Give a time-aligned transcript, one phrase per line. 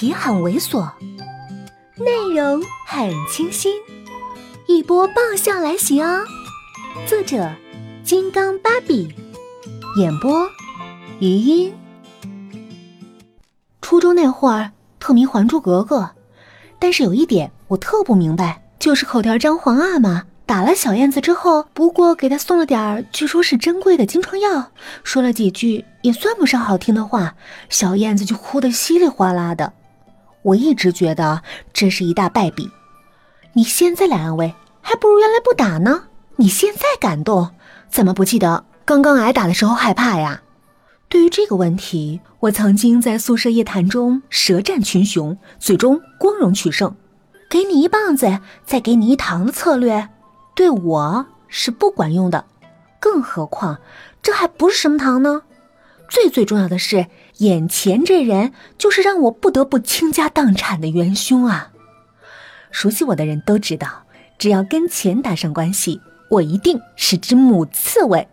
[0.00, 0.90] 题很猥琐，
[1.98, 3.74] 内容很清新，
[4.66, 6.24] 一波爆笑来袭哦！
[7.06, 7.54] 作者：
[8.02, 9.14] 金刚芭比，
[9.98, 10.48] 演播：
[11.18, 11.74] 余音。
[13.82, 15.98] 初中那会儿特迷《还珠格格》，
[16.78, 20.24] 但是有一点我特不明白，就是口条张皇阿玛。
[20.46, 24.72] 打了小燕子之后，不过给她送了点儿，据说是珍贵的金疮药，
[25.04, 27.34] 说了几句也算不上好听的话，
[27.68, 29.74] 小燕子就哭得稀里哗啦的。
[30.42, 32.70] 我一直觉得这是一大败笔。
[33.52, 36.04] 你现在来安慰，还不如原来不打呢。
[36.36, 37.50] 你现在感动，
[37.90, 40.42] 怎么不记得刚刚挨打的时候害怕呀？
[41.08, 46.94] 对于这个问题，我曾经在宿舍夜谈中舌战群雄，最终光荣取胜。
[47.50, 50.08] 给你一棒子，再给你一糖的策略。
[50.54, 52.44] 对我是不管用的，
[53.00, 53.80] 更何况
[54.22, 55.42] 这还不是什么糖呢？
[56.08, 57.06] 最最重要的是，
[57.40, 61.72] 眼前这人就是让我不得不倾家荡产的元凶啊！
[62.70, 64.04] 熟悉我的人都知道，
[64.38, 66.00] 只要跟钱搭上关系，
[66.30, 68.26] 我一定是只母刺猬。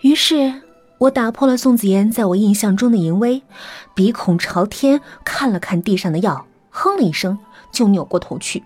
[0.00, 0.62] 于是，
[0.98, 3.42] 我打破了宋子妍在我印象中的淫威，
[3.94, 7.38] 鼻孔朝天看了看地上的药，哼了一声，
[7.70, 8.62] 就扭过头去。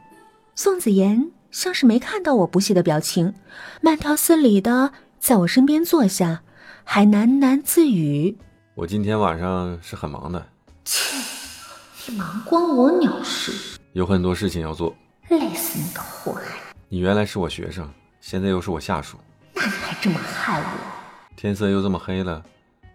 [0.55, 1.31] 宋子妍。
[1.53, 3.33] 像是没看到我不屑的表情，
[3.81, 6.43] 慢条斯理的在我身边坐下，
[6.85, 8.37] 还喃喃自语
[8.77, 10.47] ：“我今天晚上是很忙的。
[10.85, 11.17] ”“切，
[12.07, 13.51] 你忙关我鸟事？
[13.95, 14.95] 有很多事情要做，
[15.31, 16.59] 累死你个祸害！
[16.91, 19.17] 你原来是我学生，现在又是我下属，
[19.55, 20.67] 那你还这么害我？
[21.37, 22.45] 天色又这么黑了，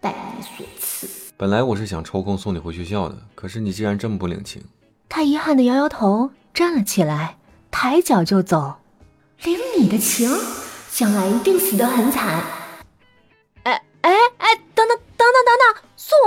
[0.00, 1.08] 拜你所赐。
[1.36, 4.62] 本来我是想抽空送你回学校的，可是你既然这么不领情，
[5.08, 7.38] 他遗憾的摇摇头，站了起来。
[7.72, 8.76] 抬脚就走，
[9.42, 10.30] 领你的情，
[10.92, 12.40] 将来一定死得很惨。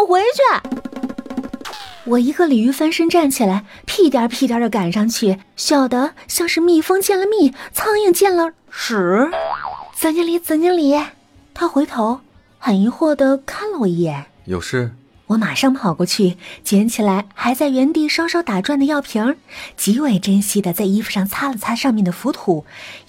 [0.05, 1.65] 我回去！
[2.05, 9.31] 我一个鲤鱼翻身站起来，屁颠屁颠的赶上去，笑得像是蜜蜂见了蜜，苍蝇见了屎。
[9.95, 11.01] 总经理，总经理，
[11.55, 12.19] 他回头
[12.59, 14.93] 很疑惑的看了我一眼，有事。
[15.27, 19.35] 我马上跑过去，捡起来还在原地稍稍打转的药瓶，
[19.75, 22.63] 极为珍惜的在衣服上擦了擦上面的浮土，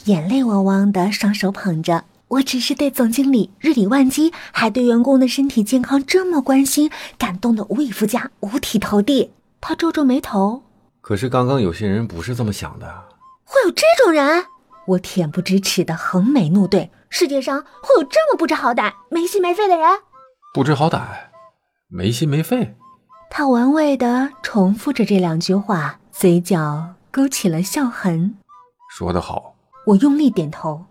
[0.06, 2.04] 眼泪汪汪的，双手捧着。
[2.28, 9.32] 我只是对总经理日理万机，还对员工的身体健康这么关心，感动的无以复加，五体投地。
[9.60, 10.62] 他皱皱眉头，
[11.00, 13.04] 可是刚刚有些人不是这么想的，
[13.44, 14.44] 会有这种人？
[14.87, 19.88] 我恬不知耻的横眉怒对，世界上会有这么不知好歹、没心没肺的人？
[20.53, 21.00] 不知好歹。
[21.88, 22.75] 没心没肺，
[23.31, 28.34] 他玩味的重复着这两句话，嘴角勾起了笑痕。
[28.91, 29.54] 说得好，
[29.87, 30.84] 我用力点头。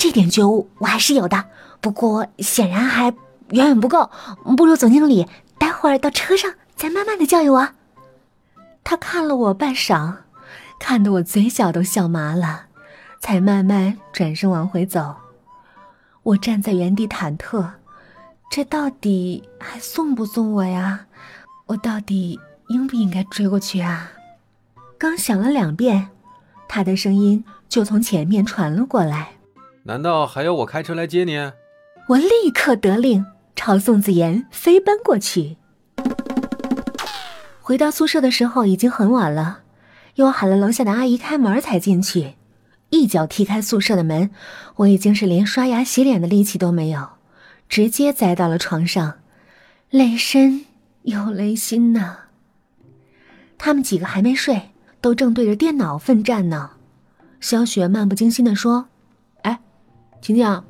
[0.00, 1.44] 这点觉悟我还是有的，
[1.82, 3.12] 不过显然还
[3.50, 4.08] 远远不够。
[4.56, 5.28] 不如总经理
[5.58, 7.68] 待会儿到车上再慢慢的教育我。
[8.82, 10.14] 他看了我半晌，
[10.78, 12.62] 看得我嘴角都笑麻了，
[13.20, 15.16] 才慢慢转身往回走。
[16.22, 17.72] 我站在原地忐忑。
[18.50, 21.04] 这到底还送不送我呀？
[21.66, 24.10] 我到底应不应该追过去啊？
[24.96, 26.08] 刚想了两遍，
[26.66, 29.32] 他的声音就从前面传了过来。
[29.84, 31.52] 难道还要我开车来接你？
[32.08, 33.24] 我立刻得令，
[33.56, 35.56] 朝宋子妍飞奔过去。
[37.60, 39.60] 回到宿舍的时候已经很晚了，
[40.16, 42.34] 又喊了楼下的阿姨开门才进去。
[42.90, 44.30] 一脚踢开宿舍的门，
[44.76, 47.08] 我已经是连刷牙洗脸的力气都没有。
[47.68, 49.20] 直接栽到了床上，
[49.90, 50.66] 累身
[51.02, 52.16] 又累心呢。
[53.56, 54.70] 他们几个还没睡，
[55.00, 56.72] 都正对着电脑奋战呢。
[57.40, 58.88] 小雪漫不经心的说：“，
[60.20, 60.62] 晴晴，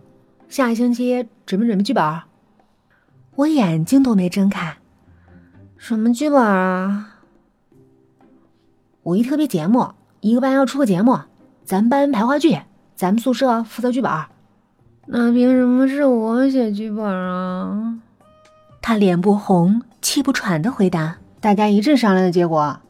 [0.49, 2.23] 下一星期准备准备剧本。”
[3.37, 4.77] 我眼睛都没睁开，
[5.79, 7.17] 什么剧本啊？
[9.03, 11.19] 五一特别节目，一个班要出个节目，
[11.65, 12.61] 咱班排话剧，
[12.95, 14.13] 咱们宿舍负责剧本。
[15.07, 17.99] 那凭什么是我写剧本啊？
[18.83, 22.81] 他脸不红气不喘的回答：“大家一致商量的结果。”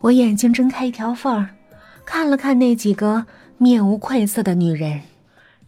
[0.00, 1.50] 我眼睛睁开一条缝儿，
[2.06, 3.26] 看了看那几个
[3.58, 5.02] 面无愧色的女人。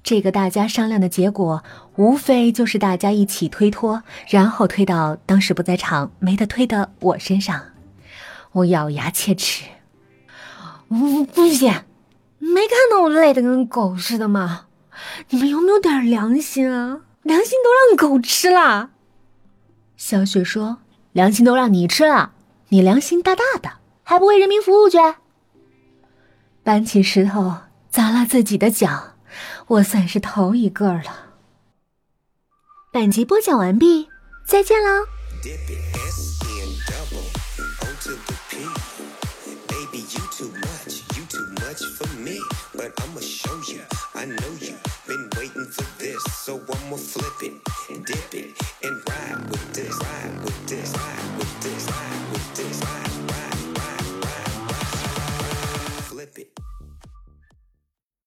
[0.02, 1.62] 这个大家商量的结果，
[1.96, 7.62] 无非就是大家一起推脱，然后推到当时不在场、没得推的我身上。
[8.52, 9.64] 我咬牙切齿
[10.88, 11.70] ：“不不行，
[12.38, 14.66] 没看到我累得跟狗似的吗？”
[15.30, 17.02] 你们有没有点良心啊？
[17.22, 18.90] 良心都让狗吃了。
[19.96, 20.78] 小雪说
[21.12, 22.32] ：“良心都让你吃了，
[22.70, 24.98] 你良心大大的，还不为人民服务去？”
[26.64, 27.56] 搬起石头
[27.88, 29.14] 砸了自己的脚，
[29.70, 31.30] 我算是头一个了。
[32.92, 34.08] 本集播讲完毕，
[34.44, 35.06] 再见喽。